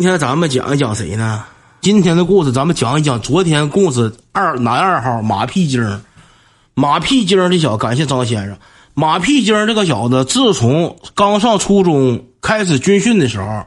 [0.00, 1.44] 今天咱们讲一讲谁呢？
[1.82, 6.00] 今天的故事咱们讲一讲昨天故事二男二号马屁精，
[6.72, 8.56] 马屁精这小子感谢张先生。
[8.94, 13.66] 马屁精这个小子，自从刚上初中开始军训的时候，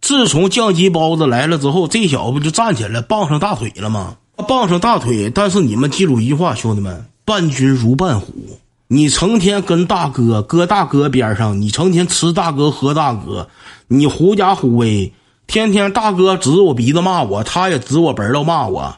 [0.00, 4.18] 自从降级包子来了之后，这小子不就站起来傍上大腿了吗？
[4.46, 8.32] 傍上大腿，但是你们记住一句话，兄弟们，伴君如伴虎。
[8.86, 13.48] 你成天跟大哥搁大哥边上，你成天吃大哥喝大哥，
[13.88, 15.12] 你狐假虎威，
[15.52, 18.96] 天天大哥指着我鼻子骂我，他也指我本道骂我，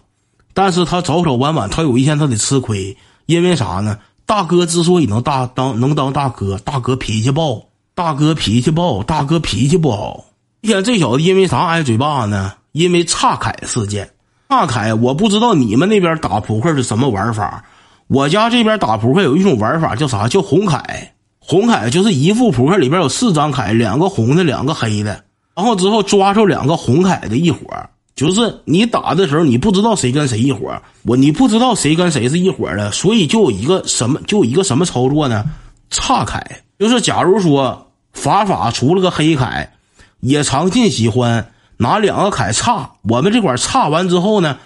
[0.52, 2.96] 但是他早早晚晚，他有一天他得吃亏，
[3.26, 3.98] 因为啥呢？
[4.24, 7.60] 大哥之所以能大当能当大哥，大哥脾气暴，
[7.96, 10.26] 大哥脾气暴，大哥脾气不好。
[10.60, 12.52] 一天这小子因为啥挨嘴巴呢？
[12.70, 14.08] 因为岔凯事件。
[14.48, 17.64] 岔凯，我不知道你们那边打扑克是什么玩法。
[18.06, 20.28] 我家这边打扑克有一种玩法叫啥？
[20.28, 21.14] 叫红凯。
[21.40, 25.24] 红凯就是一副扑克里边有四张凯，两个红的，两个黑的。
[25.54, 35.44] 然后之后抓住两个红凯的一伙儿就是你打的时候你不知道谁跟谁一伙儿我你不知道谁跟谁是一伙儿的，所以就有一个什么，就有一个什么操作呢？
[35.90, 39.72] 岔凯，就是假如说法法出了个黑凯，
[40.20, 41.50] 也常进喜欢。
[41.76, 44.56] 拿两个凯叉，我们这块叉完之后呢，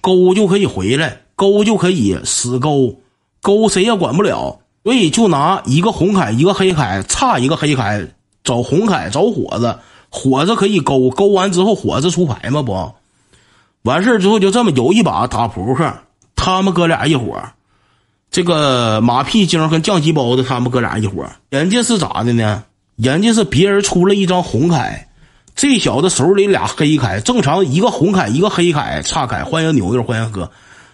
[0.00, 3.00] 勾就可以回来，勾就可以死勾，
[3.42, 8.06] 勾谁也管不了，所以就拿一个红凯，一个黑凯，差一个黑凯，
[8.44, 9.76] 找红凯找火子，
[10.10, 12.92] 火子可以勾，勾完之后火子出牌吗不？
[13.82, 15.92] 完事之后就这么有一把打扑克，
[16.34, 17.40] 他们哥俩一伙
[18.30, 22.64] 这个马屁精跟酱鸡包子他们哥俩一伙人家是咋的呢？
[22.96, 25.06] 人家是别人出了一张红凯。
[25.54, 30.50] 这小子手里俩黑凯，正常一个红凯一个黑凯，岔凯欢迎牛牛欢迎哥，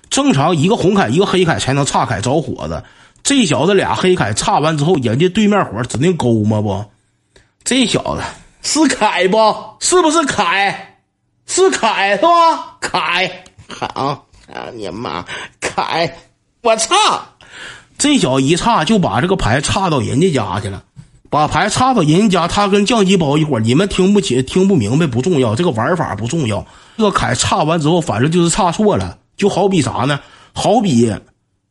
[0.08, 2.84] 正常一个红凯一个黑凯才能岔凯着火的。
[3.24, 6.84] 这小子俩黑凯岔完之后，人家对面伙指定勾吗不？
[7.64, 8.22] 这小子
[8.62, 9.36] 是凯不？
[9.80, 10.96] 是不是凯？
[11.46, 12.76] 是凯是吧？
[12.80, 15.24] 凯，好啊你妈
[15.60, 16.16] 凯，
[16.62, 16.94] 我操！
[17.98, 20.82] 这小子一差就把这个牌差到人家家去了。
[21.28, 26.64] 把牌插到人家，他跟降级包一伙你们听不起、听不明白不重要，这个玩法不重要。
[26.96, 30.20] 这个凯插完之后，反正就是插错了，就好比啥呢？
[30.52, 31.12] 好比，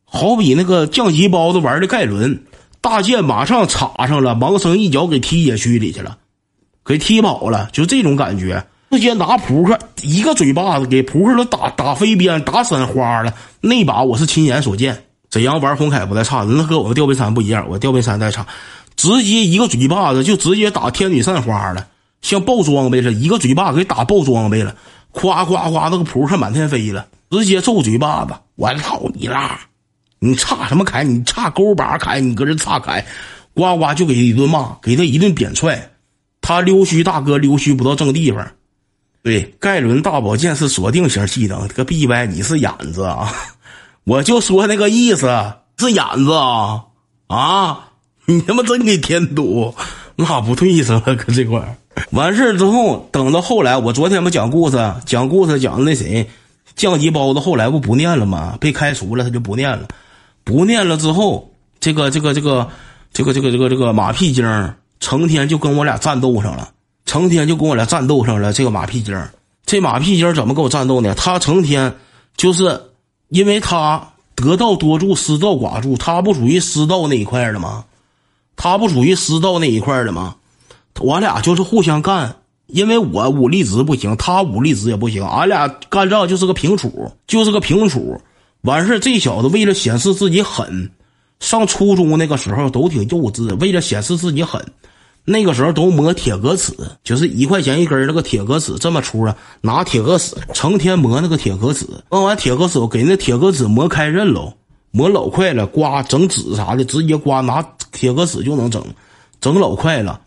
[0.04, 2.44] 好比那个降级包子玩的盖伦，
[2.80, 6.18] 大剑马上插上了，盲僧一脚给踢野区里去了，
[6.84, 8.64] 给踢跑了，就这种感觉。
[8.90, 13.32] 直接拿扑克一个嘴巴子给扑克都打打飞边、打散花了。
[13.60, 15.04] 那把我是亲眼所见。
[15.30, 18.46] 沈阳玩红凯不带差的，那和我们吊杯山不一样，我吊杯山带差。
[18.94, 21.86] 直接一个嘴巴子就直接打天女散花了，
[22.20, 24.76] 像爆装备似的，一个嘴巴给打爆装备了，
[25.10, 29.60] 夸夸夸，那个扑克满天飞了，直接揍嘴巴子，我操你啦！
[30.18, 31.02] 你差什么凯？
[31.02, 32.20] 你差勾把凯？
[32.20, 33.02] 你搁这差凯？
[33.54, 35.90] 呱呱就给一顿骂，给他一顿扁踹，
[36.42, 38.46] 他溜须大哥溜须不到正地方。
[39.22, 43.32] 对，盖伦大宝剑是锁定型技能，这，个逼歪，你是眼子啊！
[44.02, 45.30] 我就说那个意思，
[45.78, 46.82] 是眼子啊
[47.28, 47.88] 啊！
[48.26, 49.72] 你他妈真给添堵，
[50.16, 51.76] 那不对意思了，搁这块儿
[52.10, 56.28] 完事儿之后，等到后来，我昨天不讲故事，讲故事讲的那谁，
[56.74, 58.56] 降级包子后来不不念了吗？
[58.60, 59.86] 被开除了，他就不念了，
[60.42, 62.68] 不念了之后，这个这个这个
[63.12, 64.44] 这个这个这个这个马屁精
[65.02, 66.70] 成天就跟我俩战斗上了，
[67.04, 68.52] 成天就跟我俩战斗上了。
[68.52, 69.20] 这个马屁精
[69.66, 71.12] 这马屁精怎么跟我战斗呢？
[71.16, 71.92] 他成天
[72.36, 72.80] 就是
[73.28, 77.84] 因为他得道多助，失道寡助，他不属于失道那一块的吗？
[78.54, 80.36] 他不属于失道那一块的吗？
[81.00, 82.36] 我俩就是互相干，
[82.68, 88.20] 因为我武力值不行，他武力值也不行，俺俩干仗就是个平处，就是个平处。
[88.60, 90.88] 完事这小子为了显示自己狠，
[91.40, 94.64] 上初中那个时候都挺幼稚，为了显示自己狠，
[95.24, 96.72] 那个时候都磨铁格尺，
[97.04, 104.52] 就是一块钱一根那个铁格尺这么粗啊，拿铁格尺成天磨那个铁格尺，磨完铁格尺给那铁格尺磨开刃喽。
[104.90, 108.84] 磨老快了，刮整纸啥的，直接刮拿铁格尺就能整，
[109.40, 110.20] 整老快了。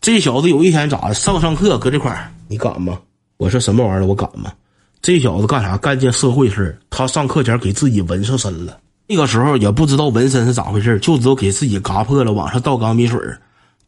[0.00, 1.14] 这小子有一天咋的？
[1.14, 2.98] 上上课搁这块，你敢吗？
[3.38, 4.06] 我说什么玩意儿？
[4.06, 4.52] 我敢吗？
[5.00, 5.76] 这小子干啥？
[5.78, 8.76] 干件社会事他上课前给自己纹上身了。
[9.06, 13.18] 那个时候也不知道纹身是咋回事就知道给自己嘎破了，往上倒钢笔水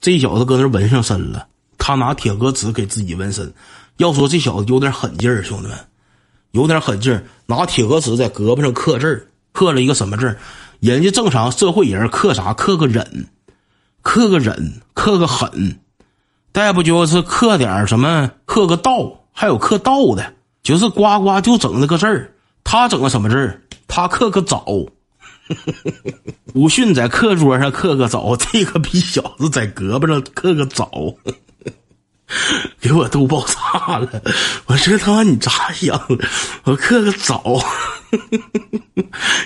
[0.03, 1.47] 这小子搁那纹上身了，
[1.79, 3.55] 他拿铁格子给自己纹身。
[3.99, 5.79] 要说这小子有点狠劲儿，兄弟们，
[6.51, 9.29] 有点狠劲儿，拿铁格子在胳膊上刻字儿。
[9.53, 10.37] 刻了一个什么字？
[10.81, 12.53] 人家正常社会人刻啥？
[12.53, 13.29] 刻个忍，
[14.03, 15.79] 刻个忍，刻个狠，
[16.53, 18.33] 再不就是刻点什么？
[18.45, 20.33] 刻个道，还有刻道的，
[20.65, 22.33] 就是呱呱就整那个字儿。
[22.65, 23.63] 他整个什么字儿？
[23.87, 24.67] 他刻个早。
[26.55, 30.91] 武训在课桌上刻个早，这个逼小子在胳膊上刻个早。
[32.81, 34.09] 给我都爆炸了！
[34.65, 36.27] 我这他妈你咋想的？
[36.65, 37.43] 我刻个早，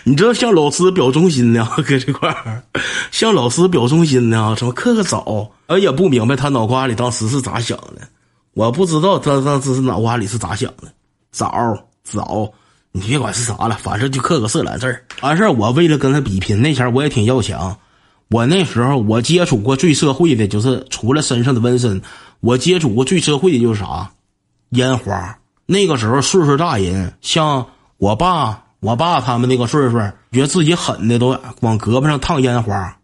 [0.04, 2.62] 你知道向老师表忠心呢，搁这块儿
[3.10, 5.50] 向老师表忠心呢，怎么刻个早？
[5.66, 8.06] 我也不明白他脑瓜里当时是咋想的，
[8.54, 10.86] 我不知道他当时是脑瓜里是咋想的。
[11.32, 12.48] 早早，
[12.96, 15.04] 你别管是啥了，反正就刻个色懒字儿。
[15.20, 17.76] 完事儿，我为了跟他比拼，那前我也挺要强。
[18.28, 22.00] 我那时候我接触过最社会的，就是除了身上的纹身。
[22.40, 24.10] 我接触过最社会的就是啥，
[24.70, 25.38] 烟花。
[25.66, 27.66] 那个时候岁数大人，像
[27.98, 29.98] 我爸、我爸他们那个岁数，
[30.32, 32.96] 觉得自己狠的都往胳膊上烫烟花。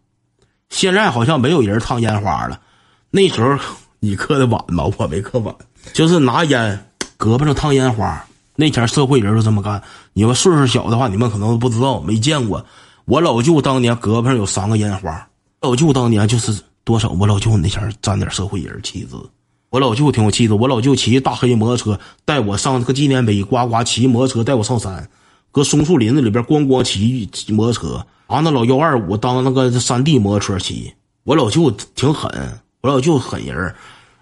[0.69, 2.59] 现在好像没有人烫烟花了。
[3.11, 3.59] 那时候
[4.01, 4.85] 你刻的晚吧？
[4.97, 5.53] 我没刻晚，
[5.93, 6.83] 就是拿烟
[7.19, 8.25] 胳膊上烫烟花。
[8.55, 9.81] 那前社会人都这么干。
[10.13, 12.65] 你们岁数小的话，你们可能不知道，没见过。
[13.05, 15.27] 我老舅当年胳膊上有三个烟花。
[15.61, 16.61] 老舅当年就是。
[16.85, 17.07] 多少？
[17.11, 19.15] 我老舅那前沾点社会人气质，
[19.69, 20.53] 我老舅挺有气质。
[20.53, 25.07] 我老舅骑大黑摩托车带我上这个纪念碑，呱呱骑摩托车带我上山，
[25.49, 30.93] 搁松树林子里边咣咣骑摩托车，拿那老幺二五当那个山地摩托车骑。
[31.23, 32.29] 我老舅挺狠，
[32.81, 33.73] 我老舅狠人。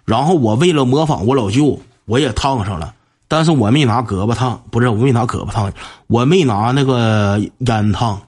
[0.04, 2.94] 然后我为了模仿我老舅，我也烫上了，
[3.32, 5.72] 但是我没拿胳膊烫，不是我没拿胳膊烫，
[6.06, 8.20] 我没拿那个烟烫，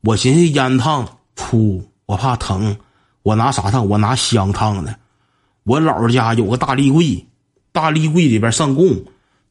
[0.00, 1.06] 我寻思烟烫
[1.36, 2.74] 噗，我怕疼。
[3.22, 3.86] 我拿啥烫？
[3.86, 4.96] 我拿香烫的。
[5.64, 7.26] 我姥姥家有个大立柜，
[7.70, 8.96] 大立柜里边上供，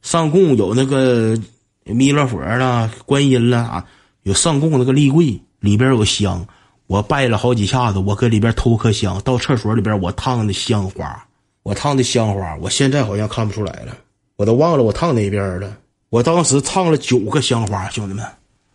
[0.02, 1.38] 上供有那个
[1.84, 3.84] 弥勒佛了、观音了啊，
[4.24, 6.44] 有上供那个立柜里边有香。
[6.88, 11.24] 我拜了好几下子，我搁里边偷颗香，到厕所里边我烫的香花，
[11.62, 13.96] 我烫的香花，我现在好像看不出来了，
[14.36, 15.76] 我都忘了我烫哪边了。
[16.10, 18.24] 我当时烫了九个香花，兄弟们，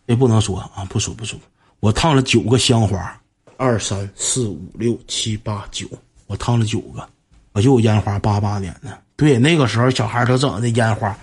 [0.08, 1.40] 这不能说啊，不说不说，
[1.80, 3.16] 我烫了九个香花。
[3.58, 5.86] 二三四五六七八九，
[6.28, 7.06] 我烫了九个，
[7.52, 8.98] 我就有烟花八八年的。
[9.18, 11.14] 对，那个时候小孩都整的烟花，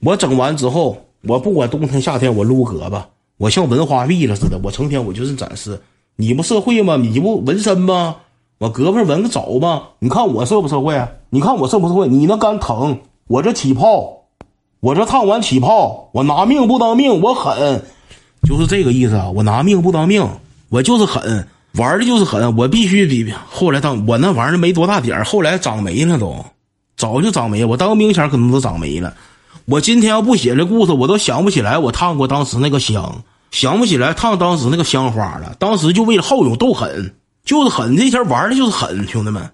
[0.00, 3.02] 我整完之后，我不管冬天夏天，我撸胳膊，
[3.38, 5.80] 我像文化币了似的，我成天我就是展示。
[6.16, 6.96] 你不社会吗？
[6.96, 8.16] 你不纹身吗？
[8.58, 9.84] 我胳膊上纹个枣吗？
[10.00, 11.02] 你看我社不社会？
[11.30, 12.06] 你看我社不社会？
[12.06, 12.98] 你那肝疼，
[13.30, 14.24] 我这起泡，
[14.80, 17.80] 我这烫完起泡，我拿命不当命，我狠，
[18.42, 19.30] 就是这个意思啊！
[19.30, 20.28] 我拿命不当命，
[20.68, 21.46] 我就是狠。
[21.74, 23.32] 玩的就是狠，我必须比。
[23.48, 26.44] 后来当我那玩意儿没多大点儿，后来长没了都，
[26.96, 27.68] 早就长没了。
[27.68, 29.14] 我当兵前可能都长没了。
[29.66, 33.22] 我今天要不写这故事，我都想不起来我烫过当时那个香，
[33.52, 35.54] 想不起来烫当时那个香花了。
[35.60, 37.94] 当时就为了好勇斗狠，就是狠。
[37.94, 39.48] 那天玩的就是狠，兄弟们，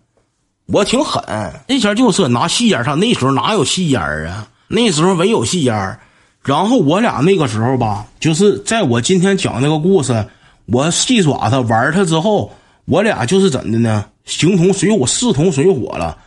[0.67, 1.23] 我挺狠。
[1.69, 4.47] 那前就是拿细烟上，那时候哪有细烟啊？
[4.69, 5.99] 那时候没有细烟。
[6.43, 10.27] 然后我俩那个时候吧，就是在我今天讲那个故事。
[10.67, 12.53] 我戏耍他玩他之后，
[12.87, 14.05] 我俩就是怎的呢？
[14.25, 16.19] 形同水火，势同水火了。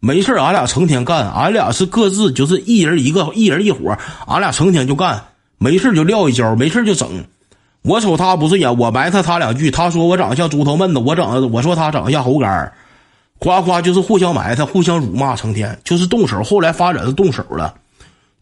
[0.00, 3.96] 没事俺俩成天干，俺俩是各自就是一人一个，一人一伙，
[4.26, 5.22] 俺俩成天就干，
[5.58, 7.22] 没事就撂一跤，没事就整。
[7.82, 9.70] 我瞅他不顺眼，我埋汰他两句。
[9.70, 12.72] 他说我长得像猪头闷子，我长我说他长得像猴干
[13.42, 16.40] 夸夸就是互相埋汰，互相辱骂，成天就是动手。
[16.44, 17.74] 后来发展是动手了，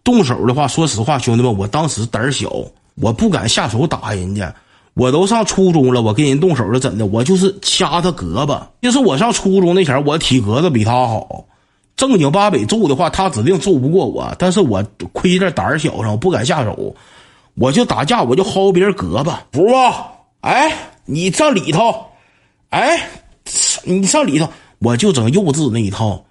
[0.04, 2.52] 动手的话，说实话，兄弟们，我当时胆小，
[2.96, 4.54] 我不敢下手打人家。
[4.92, 7.06] 我都上初中了，我跟人动手了，怎的？
[7.06, 8.60] 我就是掐他胳膊。
[8.82, 11.46] 就是我上初中那前我体格子比他好，
[11.96, 14.34] 正经八百揍的话，他指定揍不过我。
[14.38, 16.94] 但是我亏在胆小上，不敢下手。
[17.54, 19.74] 我就打架，我就薅别人胳膊，服不？
[20.40, 20.70] 哎，
[21.06, 21.94] 你上里头，
[22.68, 23.08] 哎，
[23.84, 24.48] 你上里头，
[24.80, 26.24] 我就整幼稚那一套。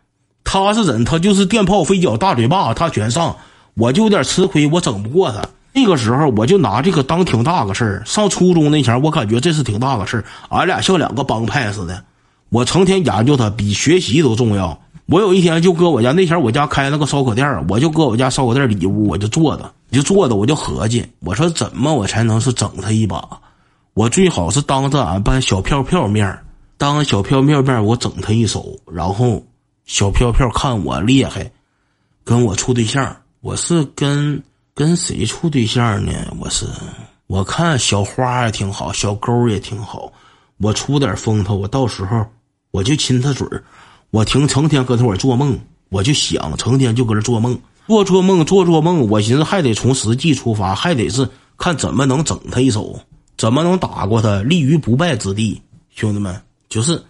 [0.43, 1.05] 他是怎？
[1.05, 3.35] 他就是电炮、飞脚、大嘴巴，他全上。
[3.75, 5.41] 我就有点吃亏，我整不过他。
[5.71, 8.03] 那个时候我就拿这个当挺大个事儿。
[8.05, 10.25] 上初中那前我感觉这是挺大个事儿。
[10.49, 12.03] 俺俩像两个帮派似的，
[12.49, 14.77] 我成天研究他，比学习都重要。
[15.05, 23.23] 我有一天就搁我家，那前我家开那个烧烤店我就搁我家烧烤店里屋，我就坐着，就坐着，我就合计，我说怎么我才能是整他一把？
[23.93, 26.43] 我最好是当着俺班小票票面儿
[26.79, 29.45] 当小票面面我整他一手，然后
[29.85, 31.51] 小票票看我厉害，
[32.23, 33.15] 跟我处对象。
[33.41, 34.41] 我是跟。
[34.75, 36.13] 跟谁处对象呢？
[36.39, 36.65] 我是
[37.27, 40.09] 我看小花也挺好，小勾也挺好。
[40.57, 42.25] 我出点风头，我到时候
[42.71, 43.45] 我就亲他嘴。
[44.09, 45.59] 我听成天搁那会儿做梦，
[45.89, 49.05] 我就想成天就搁这做梦，做做梦，做做梦。
[49.09, 52.97] 我寻思还得从实际出发，还得是看怎么能整他一手，
[53.37, 55.61] 怎么能打过他，立于不败之地。
[55.89, 57.03] 兄弟们，就是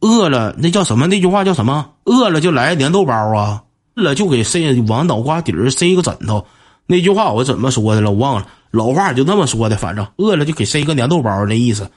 [0.00, 1.06] 饿了，那叫什么？
[1.06, 1.92] 那句话叫什么？
[2.04, 3.62] 饿了就来粘豆包啊，
[3.94, 6.44] 饿了就给塞往脑瓜底儿塞一个枕头。
[6.86, 8.10] 那句话我怎么说的了？
[8.10, 9.76] 我忘了，老话就那么说的。
[9.76, 11.88] 反正饿了就给塞一个粘豆包那意思。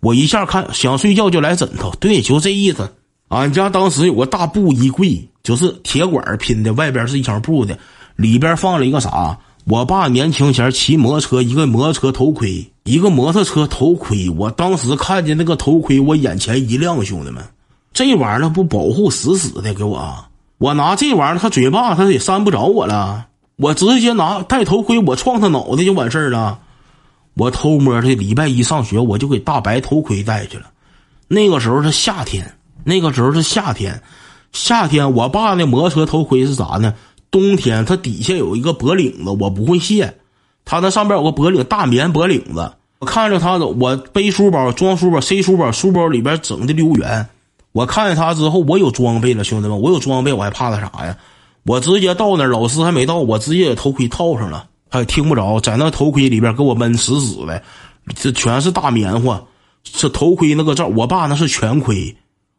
[0.00, 2.90] 我一下看想睡觉就来枕头，对，就这意思。
[3.28, 7.78] 俺家当时有个大布衣柜，就是铁管拼的，外边是一层布的，
[8.16, 9.38] 里边放了一个啥？
[9.64, 14.28] 我爸年轻前骑摩托车，一个摩托车头盔，一个摩托车头盔。
[14.30, 17.44] 我当时看见那个头盔，我眼前一亮，兄弟们，
[17.92, 20.24] 这玩意儿不保护死死的给我。
[20.58, 23.26] 我拿这玩意儿，他嘴巴他也扇不着我了。
[23.56, 26.58] 我直接拿戴头盔，我撞他脑袋就完事儿了。
[27.34, 30.64] 我偷摸的礼拜一上学，我就给大白头盔戴去了。
[31.28, 32.52] 那个时候是夏天，
[32.82, 34.02] 那个时候是夏天，
[34.52, 36.92] 夏天我爸那摩托车头盔是啥呢？
[37.32, 40.14] 冬天它底下有一个脖领子，我不会卸。
[40.64, 42.72] 它那上边有个脖领，大棉脖领子。
[43.00, 47.26] 我看着他，我背书包装书包，塞书包，书包里边整的溜圆。
[47.72, 51.16] 我看见他之后，我有装备了，兄弟们，我有装备，我还怕他啥呀？
[51.64, 57.62] 我直接到那儿，老师还没到，我直接头盔套上了，他也听不着，在那头盔里边给我闷死死的，
[58.14, 59.42] 这全是大棉花。
[59.82, 62.14] 这头盔那个罩，我爸那是全盔，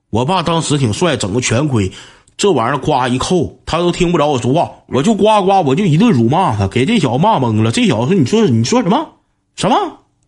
[0.10, 1.90] 我爸当时挺帅，整个全盔。
[2.36, 7.72] 这玩意儿呱一扣，他都听不着我说话，我就呱呱，我就一顿辱骂他，给这小子骂懵了。
[7.72, 9.08] 这小子说：“你说你说什么？
[9.56, 9.76] 什么？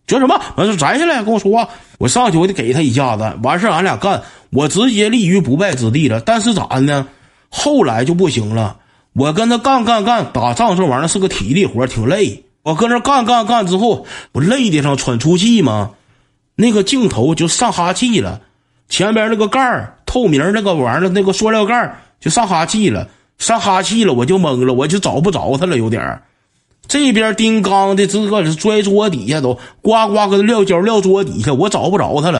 [0.06, 0.40] 说什么？
[0.56, 6.20] 完事摘下来跟我说话。”我上去我得给他一下子，完事俺俩干，我直接立于不败之地了。
[6.20, 7.08] 但是咋的呢？
[7.48, 8.76] 后来就不行了。
[9.14, 12.44] 我跟他干干干，打仗这玩意儿是个体力活，挺累。
[12.62, 15.92] 我搁那干干干之后，我累的上喘粗气吗？
[16.54, 18.40] 那个镜头就上哈气了，
[18.88, 19.95] 前边那个盖儿。
[20.16, 23.06] 透明那个玩意儿，那个塑料盖就上哈气了，
[23.36, 26.22] 上哈气了，我就懵了，我就找不着他了，有点儿。
[26.88, 32.34] 这边丁刚的这个是摔桌底下都呱呱跟撂跤撂桌底下，我找不着他了。